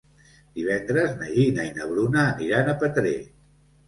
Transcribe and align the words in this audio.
Divendres 0.59 1.11
na 1.19 1.27
Gina 1.33 1.65
i 1.69 1.73
na 1.75 1.87
Bruna 1.91 2.23
aniran 2.39 2.73
a 2.73 2.75
Petrer. 2.85 3.13